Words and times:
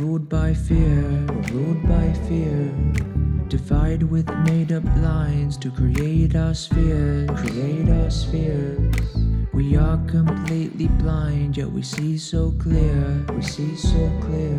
ruled 0.00 0.28
by 0.28 0.54
fear, 0.54 1.26
we're 1.28 1.42
ruled 1.52 1.82
by 1.88 2.12
fear. 2.26 2.72
Divide 3.48 4.02
with 4.02 4.28
made 4.46 4.72
up 4.72 4.84
lines 4.96 5.56
to 5.58 5.70
create 5.70 6.34
our 6.34 6.54
spheres, 6.54 7.28
create 7.36 7.88
our 7.88 8.10
spheres. 8.10 8.94
We 9.52 9.76
are 9.76 9.98
completely 10.06 10.88
blind, 11.02 11.56
yet 11.56 11.70
we 11.70 11.82
see 11.82 12.16
so 12.18 12.52
clear, 12.58 13.24
we 13.34 13.42
see 13.42 13.76
so 13.76 14.10
clear. 14.20 14.56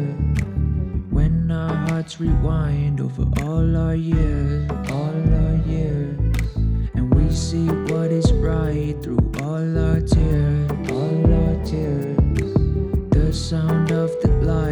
When 1.10 1.52
our 1.52 1.76
hearts 1.88 2.20
rewind 2.20 3.02
over 3.02 3.26
all 3.42 3.76
our 3.76 3.96
years, 3.96 4.70
all 4.92 5.16
our 5.46 5.58
years, 5.66 6.20
and 6.94 7.14
we 7.14 7.32
see 7.32 7.68
what 7.92 8.12
is 8.12 8.32
right 8.34 8.96
through 9.02 9.32
all 9.42 9.78
our 9.90 10.02
tears, 10.02 10.61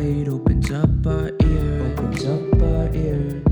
light 0.09 0.27
opens 0.27 0.72
up 0.72 1.05
our 1.05 1.31
ears, 1.44 1.99
opens 1.99 2.26
up 2.26 2.62
our 2.62 2.90
ears. 2.94 3.44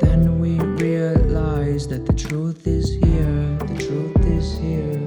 Then 0.00 0.38
we 0.38 0.58
realize 0.58 1.88
that 1.88 2.04
the 2.06 2.12
truth 2.12 2.66
is 2.66 2.90
here, 2.90 3.56
the 3.58 3.78
truth 3.86 4.26
is 4.26 4.58
here. 4.58 5.00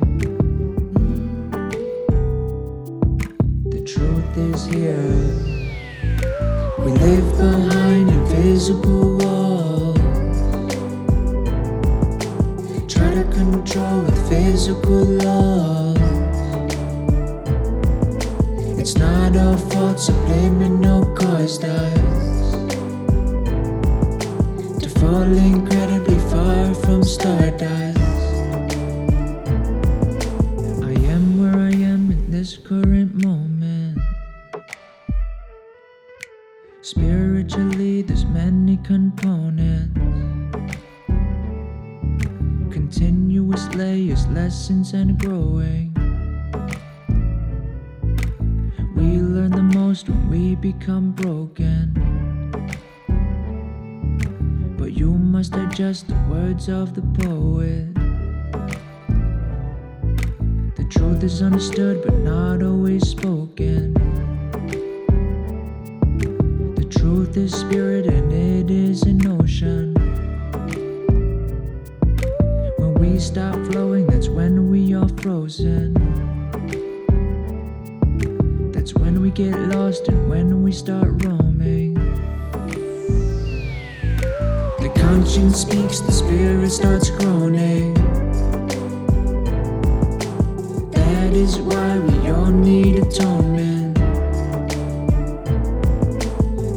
The 3.75 3.81
truth 3.93 4.37
is 4.37 4.65
here. 4.65 5.11
We 6.79 6.91
live 7.05 7.37
behind 7.37 8.09
invisible 8.09 9.17
walls. 9.17 10.37
Try 12.91 13.13
to 13.13 13.23
control 13.33 14.01
with 14.01 14.29
physical 14.29 15.03
laws. 15.25 16.04
It's 18.85 18.97
not 18.97 19.35
our 19.35 19.57
fault, 19.57 19.99
subliminal 19.99 21.05
caused 21.15 21.63
us 21.65 22.51
to 24.79 24.89
fall 24.99 25.23
incredibly 25.23 26.19
far 26.29 26.71
from 26.75 27.01
stardust. 27.01 27.97
I 30.83 30.93
am 31.09 31.41
where 31.41 31.59
I 31.65 31.71
am 31.71 32.11
in 32.11 32.29
this 32.29 32.57
current 32.57 33.25
moment. 33.25 33.97
Spiritually, 36.81 38.03
there's 38.03 38.25
many 38.25 38.77
components. 38.83 39.99
Continuous 42.71 43.67
layers, 43.73 44.27
lessons, 44.27 44.93
and 44.93 45.17
growing. 45.17 46.04
We 49.15 49.21
learn 49.21 49.51
the 49.51 49.63
most 49.63 50.09
when 50.09 50.29
we 50.29 50.55
become 50.55 51.13
broken. 51.13 51.93
But 54.77 54.91
you 54.91 55.09
must 55.09 55.55
adjust 55.55 56.09
the 56.09 56.21
words 56.29 56.67
of 56.67 56.95
the 56.95 57.01
poet. 57.23 57.93
The 60.75 60.83
truth 60.89 61.23
is 61.23 61.41
understood 61.41 62.03
but 62.03 62.15
not 62.15 62.61
always 62.61 63.07
spoken. 63.07 63.93
The 66.75 66.85
truth 66.89 67.37
is 67.37 67.53
spirit 67.53 68.07
and 68.07 68.33
it 68.33 68.69
is 68.69 69.03
an 69.03 69.25
ocean. 69.27 69.93
When 72.79 72.93
we 72.95 73.17
stop 73.19 73.55
flowing, 73.67 74.07
that's 74.07 74.27
when 74.27 74.69
we 74.69 74.93
are 74.93 75.07
frozen. 75.07 76.24
We 79.25 79.31
get 79.31 79.57
lost 79.69 80.07
and 80.07 80.29
when 80.29 80.61
we 80.61 80.71
start 80.71 81.23
roaming. 81.25 81.95
The 84.77 84.91
conscience 84.95 85.61
speaks, 85.61 85.99
the 85.99 86.11
spirit 86.11 86.69
starts 86.69 87.09
groaning. 87.09 87.95
That 90.91 91.33
is 91.33 91.57
why 91.57 91.97
we 91.97 92.29
all 92.29 92.51
need 92.51 92.99
atonement. 92.99 93.97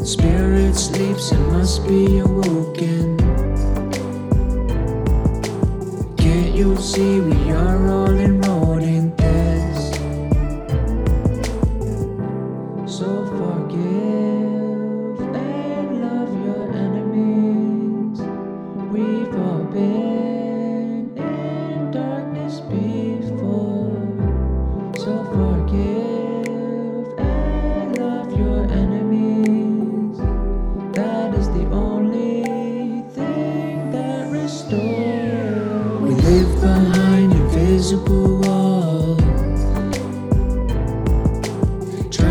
Spirit 0.08 0.74
sleeps 0.74 1.32
and 1.32 1.52
must 1.52 1.86
be 1.86 2.20
awoken. 2.20 3.18
Can't 6.16 6.54
you 6.54 6.78
see 6.78 7.20
we 7.20 7.50
are 7.50 7.88
all 7.90 8.16
in 8.16 8.40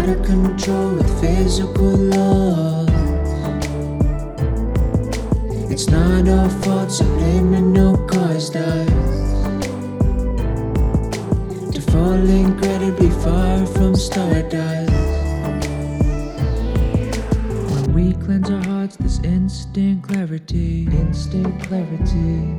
Try 0.07 0.15
to 0.15 0.23
control 0.23 0.93
with 0.95 1.19
physical 1.19 1.91
laws. 1.91 2.87
It's 5.69 5.89
not 5.89 6.29
our 6.29 6.49
fault, 6.61 6.89
subliminal 6.89 7.97
caused 8.07 8.55
us 8.55 8.87
to 11.73 11.81
fall 11.91 12.13
incredibly 12.13 13.09
far 13.09 13.65
from 13.65 13.95
stardust. 13.97 14.93
When 17.73 17.93
we 17.93 18.13
cleanse 18.13 18.49
our 18.49 18.63
hearts, 18.63 18.95
this 18.95 19.19
instant 19.25 20.03
clarity, 20.03 20.85
instant 20.85 21.61
clarity. 21.63 22.55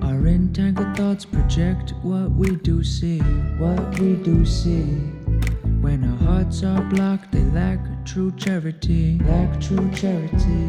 Our 0.00 0.26
entangled 0.26 0.96
thoughts 0.96 1.26
project 1.26 1.92
what 2.00 2.30
we 2.30 2.56
do 2.56 2.82
see, 2.82 3.18
what 3.58 3.98
we 3.98 4.14
do 4.14 4.46
see. 4.46 5.19
When 5.80 6.04
our 6.04 6.16
hearts 6.28 6.62
are 6.62 6.82
blocked, 6.82 7.32
they 7.32 7.42
lack 7.42 7.80
true 8.04 8.32
charity, 8.32 9.18
lack 9.24 9.58
true 9.62 9.90
charity. 9.92 10.64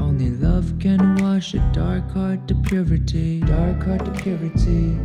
Only 0.00 0.30
love 0.30 0.74
can 0.80 1.14
wash 1.22 1.54
a 1.54 1.60
dark 1.72 2.10
heart 2.10 2.48
to 2.48 2.54
purity, 2.56 3.40
dark 3.40 3.84
heart 3.84 4.04
to 4.04 4.10
purity. 4.10 4.98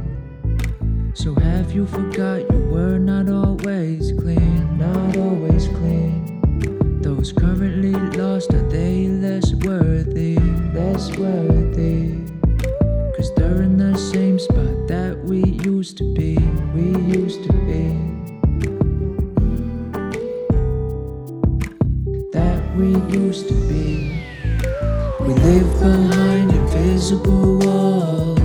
So 1.13 1.36
have 1.36 1.72
you 1.74 1.86
forgot 1.86 2.41
you 2.52 2.69
were 2.72 2.97
not 2.97 3.30
always 3.30 4.13
clean, 4.13 4.78
not 4.80 5.16
always 5.16 5.68
clean? 5.68 7.00
Those 7.02 7.31
currently 7.31 7.94
lost, 8.19 8.52
are 8.56 8.68
they 8.68 9.07
less 9.07 9.53
worthy, 9.53 10.40
less 10.74 11.16
worthy? 11.18 12.18
Cause 13.16 13.31
they're 13.36 13.62
in 13.62 13.78
the 13.78 13.96
same 13.96 14.40
spot 14.40 14.88
that 14.88 15.19
we 15.24 15.44
used 15.63 15.97
to 15.97 16.13
be, 16.16 16.38
we 16.74 17.00
used 17.12 17.44
to 17.44 17.56
invisible 26.98 27.60
walls. 27.60 28.40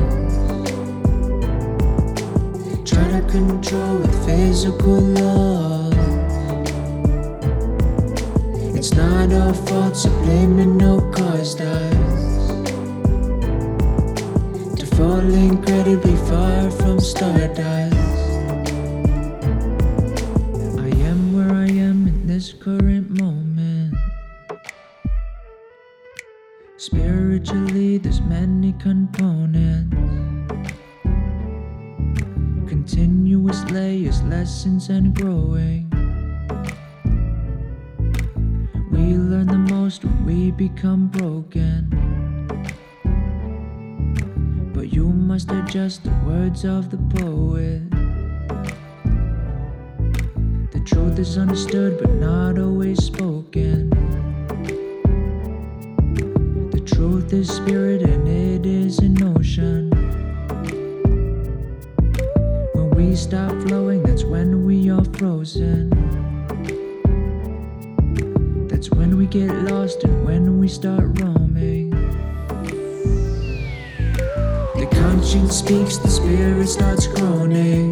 Try 2.85 3.09
to 3.09 3.27
control 3.31 3.97
with 3.97 4.27
physical 4.27 5.01
laws. 5.01 5.95
It's 8.77 8.93
not 8.93 9.33
our 9.33 9.55
fault, 9.55 9.97
so 9.97 10.11
blaming 10.25 10.77
no 10.77 11.01
caused 11.13 11.63
us 11.63 12.49
to 14.79 14.87
fall 14.97 15.21
incredibly 15.21 16.17
far 16.29 16.71
from 16.73 17.01
stardust. 17.01 18.02
Spiritually, 26.79 27.99
there's 27.99 28.23
many 28.23 28.73
components. 28.81 29.95
Continuous 32.67 33.63
layers, 33.71 34.23
lessons, 34.23 34.89
and 34.89 35.15
growing. 35.15 35.89
We 38.91 39.17
learn 39.17 39.47
the 39.47 39.65
most 39.71 40.05
when 40.05 40.25
we 40.25 40.51
become 40.51 41.09
broken. 41.09 41.91
But 44.73 44.93
you 44.93 45.09
must 45.09 45.53
adjust 45.53 46.05
the 46.05 46.11
words 46.27 46.65
of 46.65 46.91
the 46.91 46.99
poet. 47.21 47.83
The 50.73 50.81
truth 50.87 51.19
is 51.19 51.37
understood 51.37 51.99
but 52.01 52.11
not 52.15 52.59
always 52.59 53.05
spoken. 53.05 53.22
Is 57.43 57.57
spirit 57.57 58.03
and 58.03 58.29
it 58.29 58.65
is 58.65 59.01
an 59.01 59.21
ocean. 59.37 59.91
When 62.73 62.91
we 62.91 63.17
stop 63.17 63.51
flowing, 63.63 64.05
that's 64.05 64.23
when 64.23 64.65
we 64.65 64.89
are 64.91 65.05
frozen. 65.17 65.91
That's 68.69 68.93
when 68.93 69.17
we 69.17 69.27
get 69.27 69.51
lost 69.71 70.05
and 70.05 70.25
when 70.25 70.61
we 70.61 70.69
start 70.69 71.21
roaming. 71.21 71.91
The 74.79 74.89
conscience 74.93 75.57
speaks, 75.57 75.97
the 75.97 76.11
spirit 76.11 76.69
starts 76.69 77.09
groaning. 77.09 77.91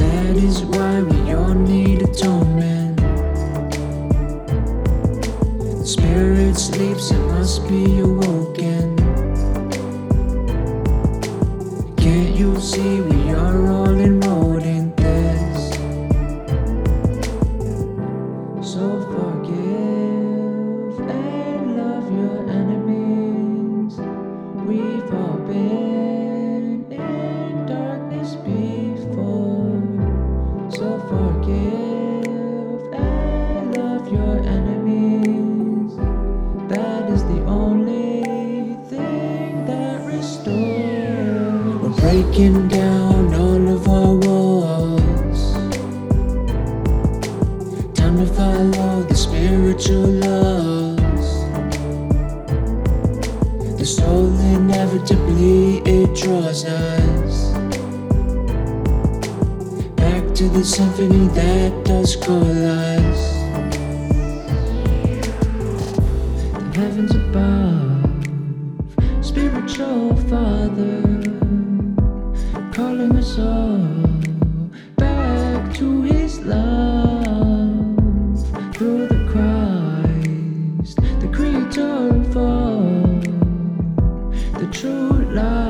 That 0.00 0.36
is 0.36 0.62
why 0.62 1.02
we 1.02 1.34
all 1.34 1.52
need 1.52 2.00
atonement. 2.00 2.77
Spirit 6.54 6.96
sleeps, 6.96 7.10
it 7.10 7.20
must 7.26 7.68
be 7.68 8.00
awoken. 8.00 8.96
Can't 11.96 12.34
you 12.36 12.58
see 12.60 13.00
we 13.00 13.30
are 13.30 13.66
all 13.68 13.87
breaking 42.08 42.68
down 42.68 43.34
all 43.34 43.68
of 43.68 43.86
our 43.86 44.14
walls. 44.14 45.52
Time 47.92 48.16
to 48.16 48.26
follow 48.32 49.02
the 49.02 49.14
spiritual 49.14 50.08
laws. 50.24 51.28
The 53.78 53.84
soul 53.84 54.34
inevitably 54.56 55.82
it 55.84 56.16
draws 56.16 56.64
us 56.64 57.52
back 59.94 60.34
to 60.36 60.48
the 60.48 60.64
symphony 60.64 61.28
that 61.34 61.84
does 61.84 62.16
call 62.16 62.40
us. 62.40 63.20
The 66.54 66.72
heavens 66.74 67.14
above, 67.14 68.02
spiritual 69.22 70.16
Father, 70.30 71.17
calling 72.98 73.16
us 73.16 73.38
all 73.38 74.70
back 74.96 75.72
to 75.72 76.02
His 76.02 76.40
love 76.40 77.96
through 78.74 79.06
the 79.06 79.24
Christ, 79.30 80.96
the 81.20 81.28
Creator 81.32 82.08
of 82.08 82.36
all, 82.36 83.20
the 84.58 84.68
true 84.72 85.32
light. 85.32 85.67